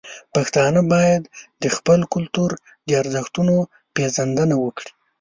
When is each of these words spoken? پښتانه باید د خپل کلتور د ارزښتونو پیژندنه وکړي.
پښتانه 0.33 0.81
باید 0.93 1.23
د 1.63 1.63
خپل 1.75 1.99
کلتور 2.13 2.51
د 2.87 2.89
ارزښتونو 3.01 3.55
پیژندنه 3.95 4.55
وکړي. 4.63 4.91